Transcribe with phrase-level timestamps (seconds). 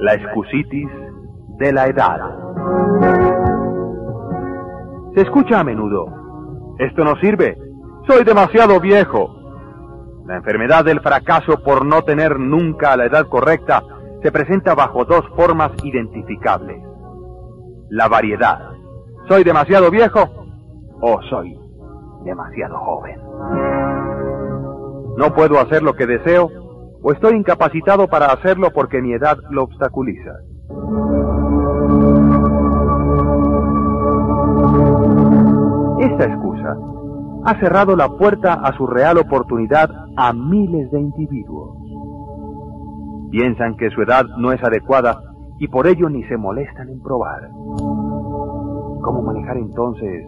[0.00, 0.88] La excusitis
[1.58, 2.20] de la edad.
[5.14, 6.06] Se escucha a menudo.
[6.78, 7.58] Esto no sirve.
[8.06, 9.34] Soy demasiado viejo.
[10.26, 13.82] La enfermedad del fracaso por no tener nunca la edad correcta
[14.22, 16.80] se presenta bajo dos formas identificables.
[17.90, 18.70] La variedad.
[19.26, 20.20] ¿Soy demasiado viejo
[21.00, 21.58] o soy
[22.24, 23.20] demasiado joven?
[25.16, 26.67] No puedo hacer lo que deseo
[27.02, 30.32] o estoy incapacitado para hacerlo porque mi edad lo obstaculiza.
[36.00, 36.76] Esta excusa
[37.44, 41.76] ha cerrado la puerta a su real oportunidad a miles de individuos.
[43.30, 45.20] Piensan que su edad no es adecuada
[45.58, 47.48] y por ello ni se molestan en probar.
[49.02, 50.26] ¿Cómo manejar entonces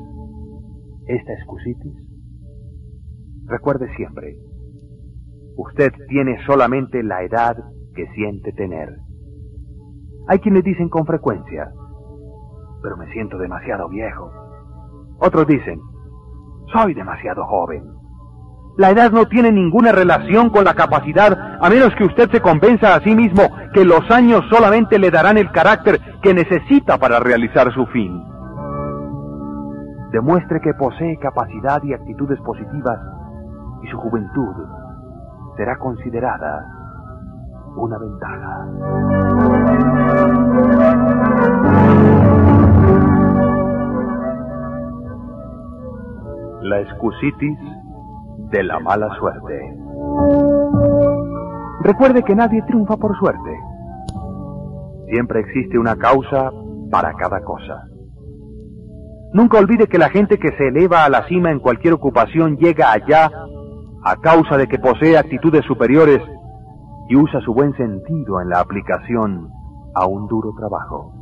[1.06, 1.94] esta excusitis?
[3.46, 4.36] Recuerde siempre,
[5.56, 7.56] Usted tiene solamente la edad
[7.94, 8.88] que siente tener.
[10.28, 11.70] Hay quienes dicen con frecuencia,
[12.82, 14.30] pero me siento demasiado viejo.
[15.18, 15.80] Otros dicen,
[16.72, 17.84] soy demasiado joven.
[18.78, 22.94] La edad no tiene ninguna relación con la capacidad, a menos que usted se convenza
[22.94, 23.42] a sí mismo
[23.74, 28.22] que los años solamente le darán el carácter que necesita para realizar su fin.
[30.12, 32.98] Demuestre que posee capacidad y actitudes positivas
[33.82, 34.54] y su juventud
[35.60, 36.66] será considerada
[37.76, 38.66] una ventaja.
[46.62, 47.58] La excusitis
[48.50, 49.76] de la mala suerte.
[51.82, 53.60] Recuerde que nadie triunfa por suerte.
[55.10, 56.50] Siempre existe una causa
[56.90, 57.84] para cada cosa.
[59.34, 62.92] Nunca olvide que la gente que se eleva a la cima en cualquier ocupación llega
[62.92, 63.30] allá
[64.02, 66.22] a causa de que posee actitudes superiores
[67.08, 69.50] y usa su buen sentido en la aplicación
[69.94, 71.12] a un duro trabajo.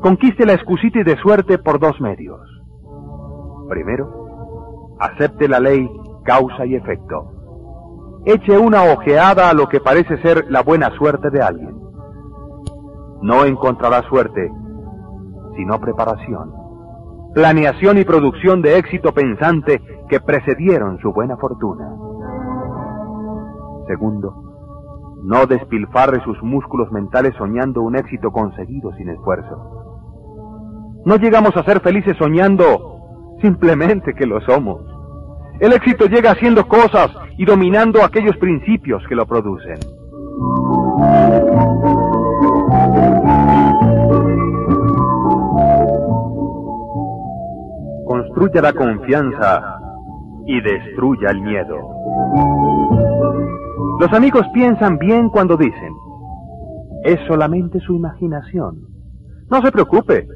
[0.00, 2.40] Conquiste la excusitis de suerte por dos medios.
[3.68, 5.88] Primero, acepte la ley
[6.24, 7.32] causa y efecto.
[8.24, 11.76] Eche una ojeada a lo que parece ser la buena suerte de alguien.
[13.22, 14.50] No encontrará suerte,
[15.56, 16.52] sino preparación,
[17.36, 21.86] planeación y producción de éxito pensante que precedieron su buena fortuna.
[23.86, 24.32] Segundo,
[25.22, 31.02] no despilfarre sus músculos mentales soñando un éxito conseguido sin esfuerzo.
[31.04, 33.00] No llegamos a ser felices soñando
[33.42, 34.80] simplemente que lo somos.
[35.60, 39.76] El éxito llega haciendo cosas y dominando aquellos principios que lo producen.
[48.54, 49.78] La confianza
[50.46, 51.76] y destruya el miedo.
[54.00, 55.92] Los amigos piensan bien cuando dicen,
[57.04, 58.78] es solamente su imaginación.
[59.50, 60.26] No se preocupe,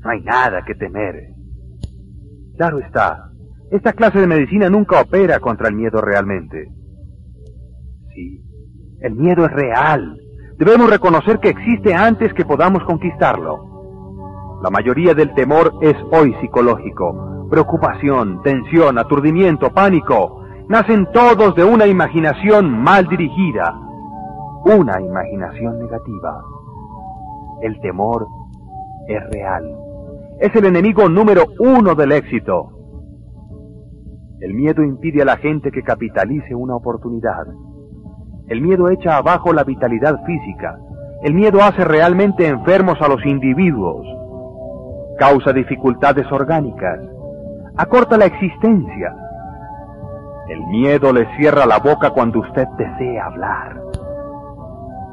[0.00, 1.14] no hay nada que temer.
[2.56, 3.30] Claro está,
[3.70, 6.68] esta clase de medicina nunca opera contra el miedo realmente.
[8.14, 8.42] Sí,
[9.02, 10.18] el miedo es real.
[10.58, 14.60] Debemos reconocer que existe antes que podamos conquistarlo.
[14.62, 20.40] La mayoría del temor es hoy psicológico, preocupación, tensión, aturdimiento, pánico,
[20.70, 23.78] nacen todos de una imaginación mal dirigida,
[24.64, 26.42] una imaginación negativa.
[27.60, 28.26] El temor
[29.06, 29.70] es real.
[30.40, 32.70] Es el enemigo número uno del éxito.
[34.40, 37.46] El miedo impide a la gente que capitalice una oportunidad.
[38.48, 40.78] El miedo echa abajo la vitalidad física.
[41.22, 44.06] El miedo hace realmente enfermos a los individuos.
[45.18, 46.98] Causa dificultades orgánicas
[47.76, 49.14] acorta la existencia.
[50.48, 53.80] El miedo le cierra la boca cuando usted desea hablar.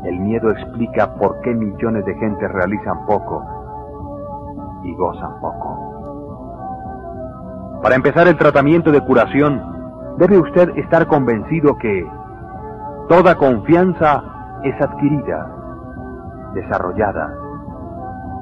[0.03, 3.44] El miedo explica por qué millones de gente realizan poco
[4.83, 5.89] y gozan poco.
[7.81, 9.61] Para empezar el tratamiento de curación,
[10.17, 12.06] debe usted estar convencido que
[13.07, 14.23] toda confianza
[14.63, 15.50] es adquirida,
[16.53, 17.33] desarrollada.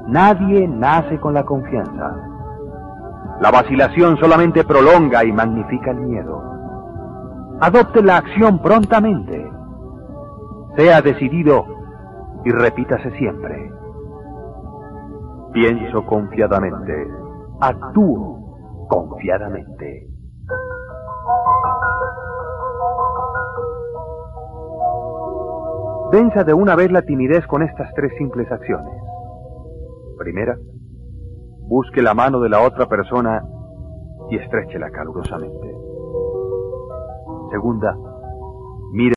[0.07, 2.15] Nadie nace con la confianza.
[3.42, 6.42] La vacilación solamente prolonga y magnifica el miedo.
[7.62, 9.51] Adopte la acción prontamente.
[10.75, 11.66] Sea decidido
[12.45, 13.72] y repítase siempre.
[15.54, 17.07] Pienso confiadamente.
[17.60, 20.07] Actúo confiadamente.
[26.12, 28.94] Venza de una vez la timidez con estas tres simples acciones.
[30.18, 30.57] Primera,
[31.67, 33.43] busque la mano de la otra persona
[34.29, 35.75] y estrechela calurosamente.
[37.51, 37.95] Segunda,
[38.93, 39.15] mire